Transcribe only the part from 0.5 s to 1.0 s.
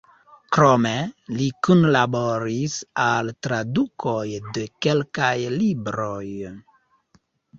Krome